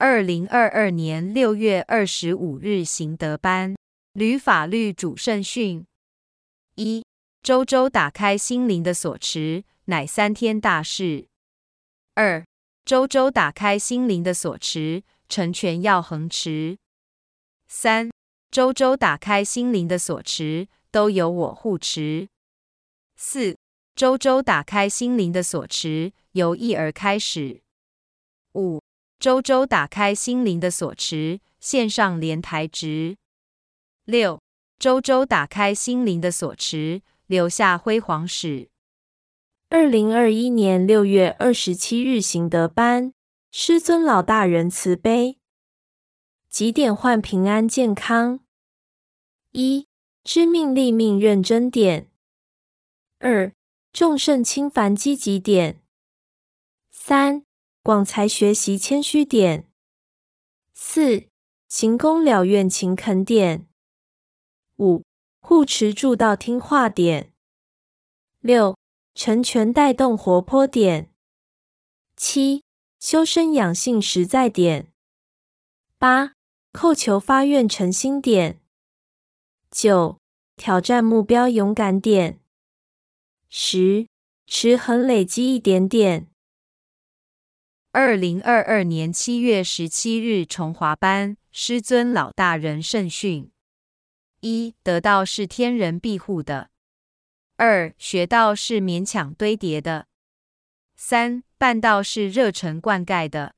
[0.00, 3.74] 二零二二年六月二十五日行德班
[4.12, 5.84] 吕法律主圣训：
[6.76, 7.04] 一
[7.42, 11.26] 周周打开心灵的锁持，乃三天大事。
[12.14, 12.46] 二
[12.84, 16.78] 周周打开心灵的锁持，成全要恒持。
[17.66, 18.08] 三
[18.52, 22.28] 周周打开心灵的锁持，都由我护持。
[23.16, 23.56] 四
[23.96, 27.62] 周周打开心灵的锁持，由一而开始。
[28.54, 28.80] 五
[29.18, 33.16] 周周打开心灵的锁匙，线上莲台值。
[34.04, 34.40] 六
[34.78, 38.68] 周周打开心灵的锁匙，留下辉煌史。
[39.70, 43.12] 二零二一年六月二十七日行德班，
[43.50, 45.38] 师尊老大人慈悲，
[46.48, 48.38] 几点换平安健康？
[49.50, 49.88] 一
[50.22, 52.08] 知命立命认真点。
[53.18, 53.52] 二
[53.92, 55.82] 众圣轻凡积极点。
[56.92, 57.44] 三
[57.88, 59.66] 广才学习谦虚点。
[60.74, 61.24] 四
[61.68, 63.66] 行功了愿勤恳点。
[64.76, 65.06] 五
[65.40, 67.32] 护持住道听话点。
[68.40, 68.76] 六
[69.14, 71.10] 成全带动活泼点。
[72.14, 72.62] 七
[73.00, 74.92] 修身养性实在点。
[75.96, 76.34] 八
[76.74, 78.60] 叩求发愿诚心点。
[79.70, 80.18] 九
[80.56, 82.38] 挑战目标勇敢点。
[83.48, 84.06] 十
[84.46, 86.28] 持恒累积一点点。
[87.90, 93.50] 二零二二年七月十七日崇华班师尊老大人圣训：
[94.40, 96.68] 一得道是天人庇护的；
[97.56, 100.04] 二学道是勉强堆叠的；
[100.96, 103.54] 三办道是热忱灌溉的；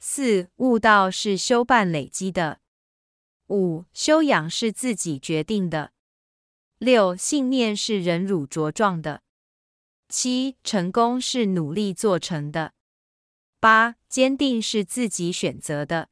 [0.00, 2.58] 四悟道是修办累积的；
[3.46, 5.92] 五修养是自己决定的。
[6.78, 9.20] 六信念是忍辱茁壮的；
[10.08, 12.72] 七成功是努力做成的；
[13.60, 16.08] 八坚定是自己选择的。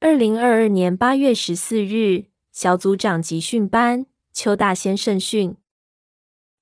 [0.00, 5.56] 二零二二年八月十四日，小组长集训班邱大先圣训：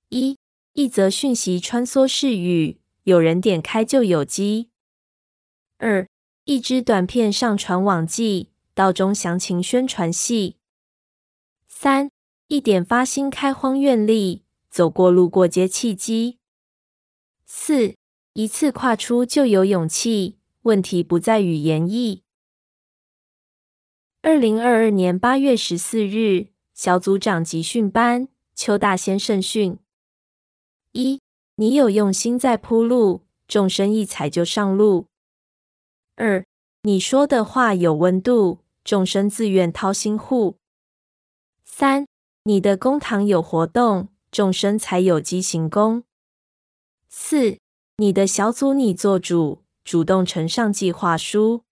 [0.09, 0.37] 一
[0.73, 4.69] 一则讯息穿梭式语，有人点开就有机；
[5.77, 6.07] 二
[6.45, 10.57] 一支短片上传网际，道中详情宣传系；
[11.67, 12.09] 三。
[12.47, 16.37] 一点发心开荒愿力，走过路过皆契机。
[17.47, 17.95] 四
[18.33, 22.23] 一次跨出就有勇气，问题不在于言义。
[24.21, 29.77] 二零二二年八月十四日，小组长集训班邱大先圣训：
[30.93, 31.21] 一，
[31.57, 35.05] 你有用心在铺路，众生一踩就上路。
[36.15, 36.43] 二，
[36.81, 40.57] 你说的话有温度，众生自愿掏心护。
[41.63, 42.05] 三。
[42.45, 46.03] 你的公堂有活动，众生才有机行功。
[47.07, 47.57] 四，
[47.97, 51.63] 你的小组你做主，主动呈上计划书。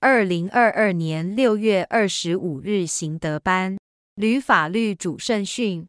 [0.00, 3.78] 二零二二年六月二十五日行德班
[4.16, 5.86] 吕法律主圣训：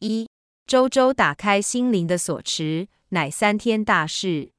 [0.00, 0.28] 一
[0.66, 4.52] 周周打开心灵的锁持，乃三天大事。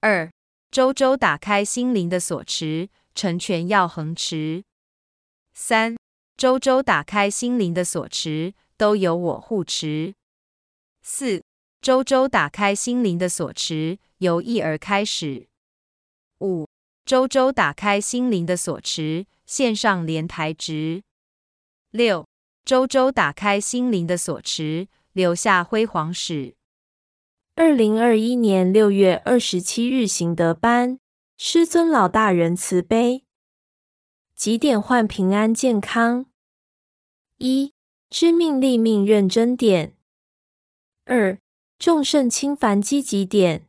[0.00, 0.28] 二
[0.72, 4.64] 周周打开心灵的锁持，成全要恒持。
[5.54, 5.96] 三。
[6.36, 10.12] 周周打开心灵的锁持，都由我护持。
[11.00, 11.42] 四
[11.80, 15.46] 周周打开心灵的锁匙，由一而开始。
[16.40, 16.68] 五
[17.04, 21.02] 周周打开心灵的锁匙，线上莲台值。
[21.90, 22.26] 六
[22.64, 26.56] 周周打开心灵的锁匙，留下辉煌史。
[27.54, 30.98] 二零二一年六月二十七日行德班，
[31.38, 33.24] 师尊老大人慈悲。
[34.34, 36.26] 几点换平安健康？
[37.38, 37.72] 一
[38.10, 39.96] 知命立命认真点。
[41.06, 41.38] 二
[41.78, 43.68] 众圣轻凡积极点。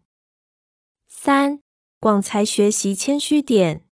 [1.08, 1.62] 三
[2.00, 3.86] 广才学习谦虚点。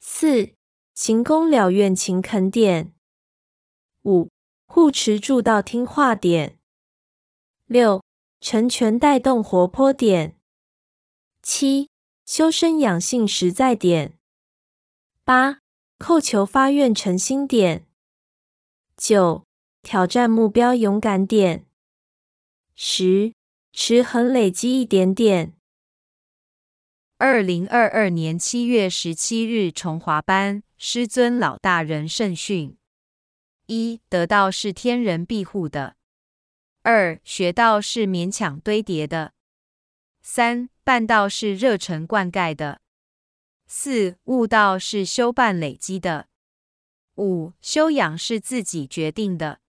[0.00, 0.52] 四
[0.94, 2.92] 行功了愿勤恳点。
[4.02, 4.28] 五
[4.66, 6.58] 护持助道听话点。
[7.64, 8.02] 六
[8.40, 10.36] 成全带动活泼点。
[11.42, 11.88] 七
[12.24, 14.18] 修身养性实在点。
[15.24, 15.60] 八，
[15.98, 17.86] 叩求发愿诚心点。
[18.96, 19.44] 九，
[19.82, 21.66] 挑战目标勇敢点。
[22.78, 23.32] 十，
[23.72, 25.54] 持恒累积一点点。
[27.16, 32.76] 二零二二年七月十七日崇华班师尊老大人圣训：
[33.68, 35.94] 一，得道是天人庇护的；
[36.82, 39.32] 二，学道是勉强堆叠的。
[40.20, 42.80] 三办道是热忱灌溉的；
[43.66, 46.26] 四悟道是修办累积的；
[47.14, 49.60] 五修养是自己决定的；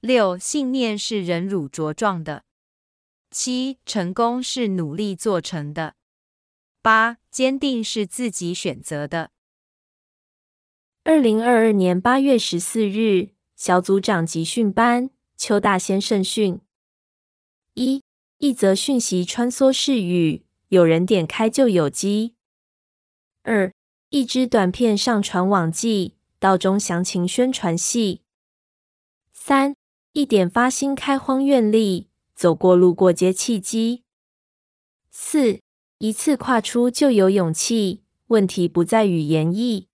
[0.00, 2.44] 六信念是忍辱茁壮的；
[3.30, 5.92] 七成功是努力做成的；
[6.80, 9.30] 八，坚定是自己选择的。
[11.04, 16.60] 二零二二年八月十四日，小组长集训班，邱大先生训。
[17.74, 18.02] 一，
[18.38, 22.34] 一则讯息穿梭式语，有人点开就有机。
[23.42, 23.72] 二，
[24.08, 28.22] 一支短片上传网际，道中详情宣传系。
[29.32, 29.74] 三，
[30.12, 34.02] 一点发心开荒愿力，走过路过皆契机。
[35.12, 35.60] 四，
[35.98, 39.86] 一次跨出就有勇气，问题不在于言意。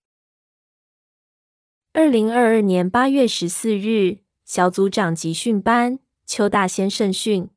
[1.93, 7.51] 二零二二年八月十四日，小组长集训班，邱大先生训：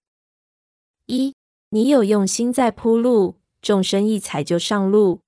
[1.05, 1.33] 一，
[1.69, 5.21] 你有用心在铺路，众生一踩就上路。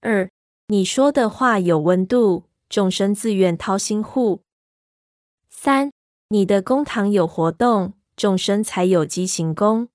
[0.00, 0.30] 二，
[0.68, 4.42] 你说的话有温度，众生自愿掏心护。
[5.48, 5.92] 三，
[6.32, 9.88] 你的公堂有活动，众生才有机行功。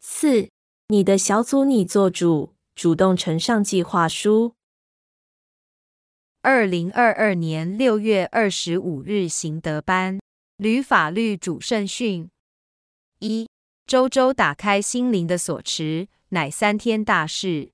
[0.00, 0.48] 四，
[0.88, 4.54] 你的小组你做主，主动呈上计划书。
[6.40, 10.18] 二零二二年六月二十五日行德班
[10.56, 12.30] 吕法律主圣训：
[13.18, 13.46] 一
[13.86, 17.72] 周周打开心灵的锁持，乃三天大事。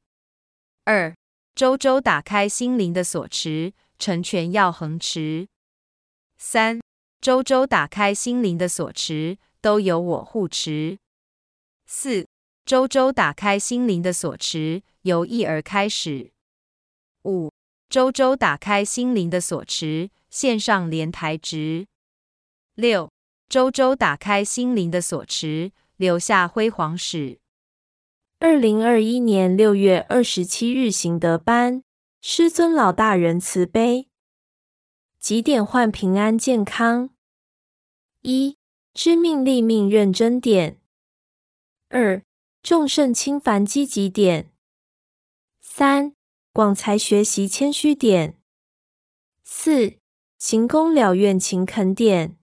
[0.82, 1.14] 二
[1.54, 5.46] 周周打开心灵的锁持，成全要恒持。
[6.36, 6.80] 三
[7.22, 10.98] 周周打开心灵的锁匙，都由我护持。
[11.86, 12.26] 四
[12.66, 16.32] 周周打开心灵的锁匙，由一而开始。
[17.22, 17.52] 五
[17.88, 21.86] 周周打开心灵的锁匙，线上莲台值。
[22.74, 23.08] 六
[23.48, 27.38] 周周打开心灵的锁匙，留下辉煌史。
[28.40, 31.84] 二零二一年六月二十七日行德班，
[32.20, 34.08] 师尊老大人慈悲，
[35.20, 37.10] 几点换平安健康？
[38.22, 38.56] 一
[38.94, 40.80] 知命立命认真点。
[41.88, 42.22] 二
[42.62, 44.52] 众圣轻凡积极点。
[45.60, 46.14] 三
[46.52, 48.38] 广才学习谦虚点，
[49.42, 49.96] 四
[50.38, 52.38] 行功了愿勤恳点，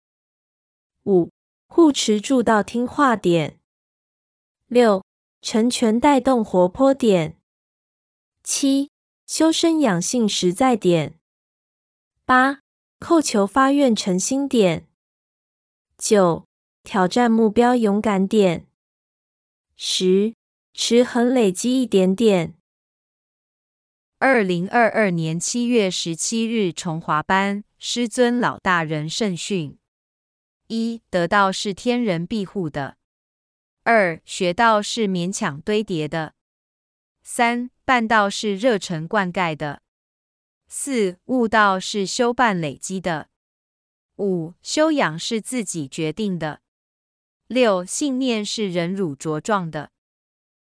[1.04, 1.32] 五
[1.68, 3.60] 护持住道听话点，
[4.68, 5.06] 六
[5.42, 7.40] 成全带动活泼点，
[8.44, 8.92] 七
[9.26, 11.18] 修身养性实在点，
[12.26, 12.60] 八
[13.00, 14.89] 叩求发愿诚心点，
[16.00, 16.48] 九
[16.82, 18.66] 挑战目标勇敢点，
[19.76, 20.34] 十
[20.74, 22.56] 持恒累积一点点。
[24.18, 29.78] 二零二二年七月十七日，崇华班师尊老大人圣训：
[30.68, 32.96] 一、得道是天人庇护的；
[33.84, 36.32] 二、学道是勉强堆叠的；
[37.22, 39.82] 三、办道是热忱灌溉的；
[40.70, 43.28] 四、悟道是修办累积的；
[44.20, 46.60] 五、修养是自己决定的；
[47.48, 49.92] 六、信念是忍辱茁壮的；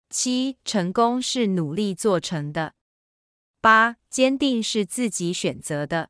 [0.10, 2.74] 七、成功是努力做成的。
[3.60, 6.10] 八，坚定是自己选择的。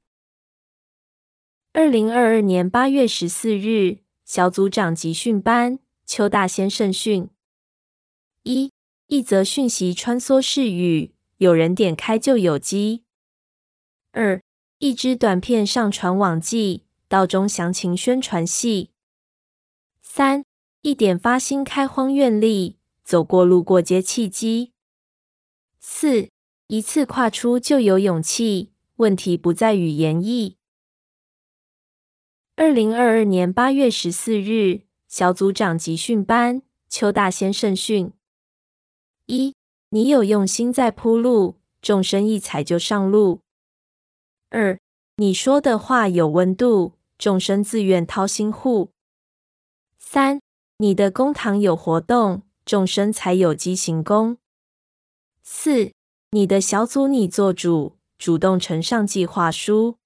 [1.73, 7.29] 二零二二年八月十四日，小组长集训班，邱大先生训：
[8.43, 8.71] 一，
[9.07, 13.03] 一则讯息穿梭式语，有人点开就有机。
[14.11, 14.41] 二，
[14.77, 18.91] 一支短片上传网际，道中详情宣传系。
[20.01, 20.45] 三，
[20.81, 24.71] 一点发心开荒愿力，走过路过皆契机。
[25.81, 26.29] 四。
[26.67, 30.55] 一次跨出就有勇气，问题不在于言意。
[32.55, 38.13] 二零二二年八月十四日，小组长集训班，邱大先生训：
[39.25, 39.53] 一，
[39.89, 43.41] 你有用心在铺路，众生一踩就上路。
[44.49, 44.79] 二，
[45.17, 48.93] 你说的话有温度，众生自愿掏心护。
[49.99, 50.41] 三，
[50.77, 54.37] 你的公堂有活动，众生才有机行功。
[55.43, 55.91] 四。
[56.31, 59.97] 你的小组你做主，主动呈上计划书。